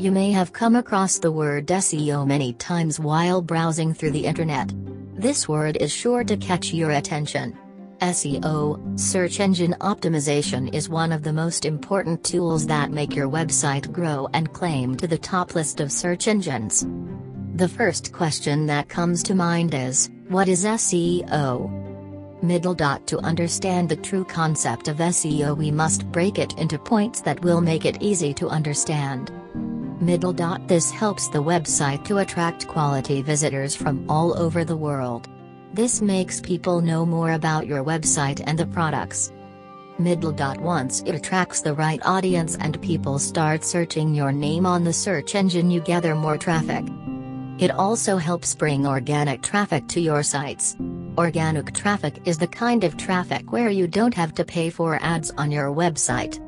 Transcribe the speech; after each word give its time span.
You 0.00 0.10
may 0.10 0.32
have 0.32 0.54
come 0.54 0.76
across 0.76 1.18
the 1.18 1.30
word 1.30 1.66
SEO 1.66 2.26
many 2.26 2.54
times 2.54 2.98
while 2.98 3.42
browsing 3.42 3.92
through 3.92 4.12
the 4.12 4.24
internet. 4.24 4.72
This 5.14 5.46
word 5.46 5.76
is 5.76 5.92
sure 5.92 6.24
to 6.24 6.38
catch 6.38 6.72
your 6.72 6.92
attention. 6.92 7.54
SEO, 8.00 8.98
search 8.98 9.40
engine 9.40 9.76
optimization 9.82 10.74
is 10.74 10.88
one 10.88 11.12
of 11.12 11.22
the 11.22 11.34
most 11.34 11.66
important 11.66 12.24
tools 12.24 12.66
that 12.66 12.90
make 12.90 13.14
your 13.14 13.28
website 13.28 13.92
grow 13.92 14.26
and 14.32 14.54
claim 14.54 14.96
to 14.96 15.06
the 15.06 15.18
top 15.18 15.54
list 15.54 15.80
of 15.80 15.92
search 15.92 16.28
engines. 16.28 16.86
The 17.56 17.68
first 17.68 18.10
question 18.10 18.64
that 18.68 18.88
comes 18.88 19.22
to 19.24 19.34
mind 19.34 19.74
is, 19.74 20.08
what 20.28 20.48
is 20.48 20.64
SEO? 20.64 22.42
Middle 22.42 22.74
dot 22.74 23.06
to 23.08 23.18
understand 23.18 23.90
the 23.90 23.96
true 23.96 24.24
concept 24.24 24.88
of 24.88 24.96
SEO 24.96 25.54
we 25.54 25.70
must 25.70 26.10
break 26.10 26.38
it 26.38 26.56
into 26.56 26.78
points 26.78 27.20
that 27.20 27.42
will 27.42 27.60
make 27.60 27.84
it 27.84 28.00
easy 28.00 28.32
to 28.32 28.48
understand. 28.48 29.30
Middle 30.00 30.32
this 30.66 30.90
helps 30.90 31.28
the 31.28 31.42
website 31.42 32.06
to 32.06 32.18
attract 32.18 32.66
quality 32.66 33.20
visitors 33.20 33.76
from 33.76 34.08
all 34.08 34.34
over 34.38 34.64
the 34.64 34.76
world. 34.76 35.28
This 35.74 36.00
makes 36.00 36.40
people 36.40 36.80
know 36.80 37.04
more 37.04 37.32
about 37.32 37.66
your 37.66 37.84
website 37.84 38.42
and 38.46 38.58
the 38.58 38.66
products. 38.66 39.30
Middle 39.98 40.32
once 40.58 41.02
it 41.02 41.14
attracts 41.14 41.60
the 41.60 41.74
right 41.74 42.00
audience 42.06 42.56
and 42.56 42.80
people 42.80 43.18
start 43.18 43.62
searching 43.62 44.14
your 44.14 44.32
name 44.32 44.64
on 44.64 44.84
the 44.84 44.92
search 44.92 45.34
engine 45.34 45.70
you 45.70 45.80
gather 45.82 46.14
more 46.14 46.38
traffic. 46.38 46.86
It 47.58 47.70
also 47.70 48.16
helps 48.16 48.54
bring 48.54 48.86
organic 48.86 49.42
traffic 49.42 49.86
to 49.88 50.00
your 50.00 50.22
sites. 50.22 50.78
Organic 51.18 51.74
traffic 51.74 52.22
is 52.24 52.38
the 52.38 52.46
kind 52.46 52.84
of 52.84 52.96
traffic 52.96 53.52
where 53.52 53.68
you 53.68 53.86
don't 53.86 54.14
have 54.14 54.32
to 54.36 54.46
pay 54.46 54.70
for 54.70 54.98
ads 55.02 55.30
on 55.32 55.50
your 55.50 55.66
website. 55.66 56.40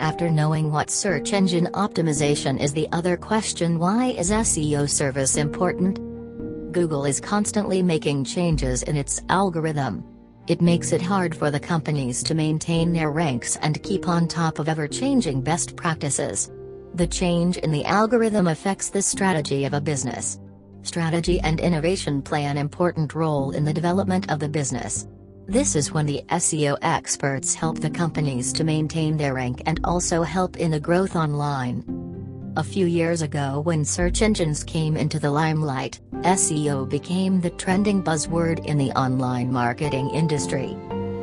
After 0.00 0.30
knowing 0.30 0.70
what 0.70 0.90
search 0.90 1.32
engine 1.32 1.68
optimization 1.72 2.60
is 2.60 2.74
the 2.74 2.88
other 2.92 3.16
question 3.16 3.78
why 3.78 4.08
is 4.08 4.30
SEO 4.30 4.88
service 4.88 5.36
important? 5.36 5.96
Google 6.72 7.06
is 7.06 7.18
constantly 7.18 7.82
making 7.82 8.24
changes 8.24 8.82
in 8.82 8.96
its 8.96 9.22
algorithm. 9.30 10.04
It 10.48 10.60
makes 10.60 10.92
it 10.92 11.00
hard 11.00 11.34
for 11.34 11.50
the 11.50 11.58
companies 11.58 12.22
to 12.24 12.34
maintain 12.34 12.92
their 12.92 13.10
ranks 13.10 13.56
and 13.62 13.82
keep 13.82 14.06
on 14.06 14.28
top 14.28 14.58
of 14.58 14.68
ever-changing 14.68 15.40
best 15.40 15.74
practices. 15.76 16.52
The 16.94 17.06
change 17.06 17.56
in 17.56 17.72
the 17.72 17.84
algorithm 17.86 18.48
affects 18.48 18.90
the 18.90 19.00
strategy 19.00 19.64
of 19.64 19.72
a 19.72 19.80
business. 19.80 20.38
Strategy 20.82 21.40
and 21.40 21.58
innovation 21.58 22.20
play 22.20 22.44
an 22.44 22.58
important 22.58 23.14
role 23.14 23.52
in 23.52 23.64
the 23.64 23.72
development 23.72 24.30
of 24.30 24.40
the 24.40 24.48
business. 24.48 25.08
This 25.48 25.76
is 25.76 25.92
when 25.92 26.06
the 26.06 26.24
SEO 26.30 26.76
experts 26.82 27.54
help 27.54 27.78
the 27.78 27.88
companies 27.88 28.52
to 28.54 28.64
maintain 28.64 29.16
their 29.16 29.34
rank 29.34 29.62
and 29.66 29.78
also 29.84 30.24
help 30.24 30.56
in 30.56 30.72
the 30.72 30.80
growth 30.80 31.14
online. 31.14 31.84
A 32.56 32.64
few 32.64 32.86
years 32.86 33.22
ago 33.22 33.60
when 33.60 33.84
search 33.84 34.22
engines 34.22 34.64
came 34.64 34.96
into 34.96 35.20
the 35.20 35.30
limelight, 35.30 36.00
SEO 36.22 36.88
became 36.88 37.40
the 37.40 37.50
trending 37.50 38.02
buzzword 38.02 38.64
in 38.66 38.76
the 38.76 38.90
online 38.98 39.52
marketing 39.52 40.10
industry. 40.10 40.76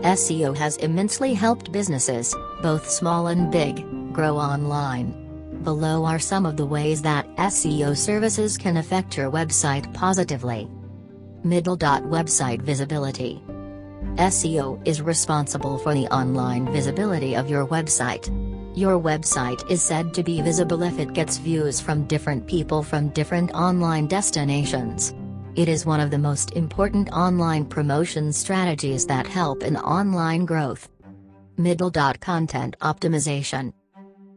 SEO 0.03 0.55
has 0.55 0.77
immensely 0.77 1.33
helped 1.33 1.73
businesses, 1.73 2.33
both 2.61 2.89
small 2.89 3.27
and 3.27 3.51
big, 3.51 3.85
grow 4.13 4.37
online. 4.37 5.11
Below 5.63 6.05
are 6.05 6.19
some 6.19 6.45
of 6.45 6.55
the 6.55 6.65
ways 6.65 7.01
that 7.01 7.27
SEO 7.35 7.97
services 7.97 8.57
can 8.57 8.77
affect 8.77 9.17
your 9.17 9.29
website 9.29 9.93
positively. 9.93 10.69
Middle 11.43 11.77
website 11.77 12.61
visibility. 12.61 13.43
SEO 14.17 14.79
is 14.87 15.01
responsible 15.01 15.77
for 15.77 15.93
the 15.93 16.07
online 16.07 16.71
visibility 16.71 17.35
of 17.35 17.49
your 17.49 17.65
website. 17.65 18.29
Your 18.75 18.99
website 18.99 19.69
is 19.69 19.81
said 19.81 20.13
to 20.13 20.23
be 20.23 20.41
visible 20.41 20.83
if 20.83 20.99
it 20.99 21.13
gets 21.13 21.37
views 21.37 21.79
from 21.79 22.05
different 22.05 22.47
people 22.47 22.83
from 22.83 23.09
different 23.09 23.51
online 23.53 24.07
destinations. 24.07 25.13
It 25.55 25.69
is 25.69 25.85
one 25.85 25.99
of 25.99 26.09
the 26.09 26.17
most 26.17 26.53
important 26.53 27.11
online 27.11 27.65
promotion 27.65 28.33
strategies 28.33 29.05
that 29.05 29.27
help 29.27 29.61
in 29.61 29.77
online 29.77 30.45
growth. 30.45 30.89
Middle 31.57 31.91
content 31.91 32.75
optimization. 32.81 33.73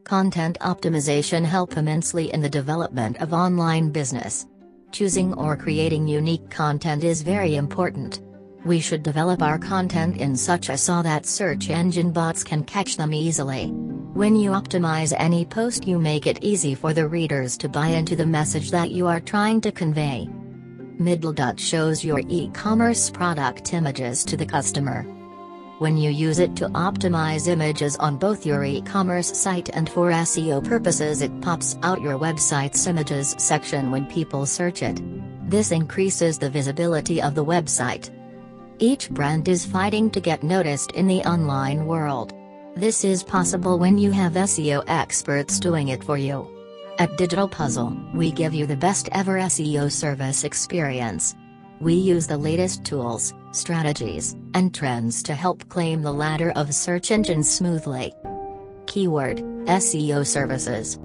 Content 0.04 0.58
optimization 0.60 1.44
help 1.44 1.76
immensely 1.78 2.32
in 2.32 2.42
the 2.42 2.48
development 2.48 3.16
of 3.22 3.32
online 3.32 3.91
business. 3.91 4.46
Choosing 4.92 5.32
or 5.34 5.56
creating 5.56 6.06
unique 6.06 6.50
content 6.50 7.04
is 7.04 7.22
very 7.22 7.56
important. 7.56 8.20
We 8.66 8.81
should 8.81 9.04
develop 9.04 9.43
our 9.43 9.60
content 9.60 10.16
in 10.16 10.34
such 10.34 10.71
a 10.71 10.77
so 10.77 11.00
that 11.00 11.25
search 11.25 11.71
engine 11.71 12.10
bots 12.10 12.43
can 12.43 12.65
catch 12.65 12.97
them 12.97 13.15
easily. 13.15 13.69
When 13.69 14.34
you 14.34 14.50
optimize 14.50 15.15
any 15.16 15.44
post 15.44 15.87
you 15.87 16.00
make 16.00 16.27
it 16.27 16.43
easy 16.43 16.75
for 16.75 16.93
the 16.93 17.06
readers 17.06 17.56
to 17.59 17.69
buy 17.69 17.87
into 17.87 18.16
the 18.16 18.27
message 18.27 18.72
that 18.72 18.91
you 18.91 19.06
are 19.06 19.21
trying 19.21 19.60
to 19.60 19.71
convey. 19.71 20.28
Middle 20.99 21.32
dot 21.32 21.60
shows 21.60 22.04
your 22.04 22.21
e-commerce 22.28 23.09
product 23.09 23.72
images 23.72 24.25
to 24.25 24.37
the 24.37 24.47
customer. 24.47 25.04
When 25.78 25.97
you 25.97 26.10
use 26.10 26.41
it 26.41 26.56
to 26.56 26.69
optimize 26.71 27.47
images 27.47 27.94
on 27.98 28.16
both 28.16 28.44
your 28.44 28.65
e-commerce 28.65 29.28
site 29.38 29.69
and 29.75 29.88
for 29.88 30.10
SEO 30.10 30.65
purposes 30.65 31.22
it 31.22 31.41
pops 31.41 31.78
out 31.84 32.00
your 32.00 32.19
website's 32.19 32.84
images 32.88 33.37
section 33.38 33.93
when 33.93 34.06
people 34.06 34.44
search 34.44 34.83
it. 34.83 35.00
This 35.48 35.71
increases 35.71 36.37
the 36.37 36.50
visibility 36.50 37.22
of 37.22 37.37
the 37.37 37.44
website. 37.44 38.10
Each 38.78 39.09
brand 39.09 39.48
is 39.48 39.64
fighting 39.64 40.10
to 40.10 40.20
get 40.20 40.42
noticed 40.42 40.92
in 40.92 41.06
the 41.06 41.22
online 41.22 41.87
world. 41.87 42.34
This 42.75 43.04
is 43.04 43.25
possible 43.25 43.78
when 43.78 43.97
you 43.97 44.10
have 44.10 44.34
SEO 44.34 44.84
experts 44.87 45.59
doing 45.59 45.88
it 45.88 46.04
for 46.04 46.19
you. 46.19 46.47
At 46.98 47.16
Digital 47.16 47.48
Puzzle, 47.48 47.97
we 48.12 48.31
give 48.31 48.53
you 48.53 48.66
the 48.66 48.76
best 48.76 49.09
ever 49.12 49.38
SEO 49.38 49.91
service 49.91 50.44
experience. 50.44 51.34
We 51.81 51.94
use 51.94 52.26
the 52.26 52.36
latest 52.36 52.84
tools, 52.84 53.32
strategies, 53.53 54.36
and 54.53 54.75
trends 54.75 55.22
to 55.22 55.34
help 55.34 55.66
claim 55.70 56.03
the 56.03 56.12
ladder 56.12 56.50
of 56.50 56.75
search 56.75 57.10
engines 57.10 57.50
smoothly. 57.50 58.12
Keyword 58.84 59.38
SEO 59.66 60.26
services 60.26 60.98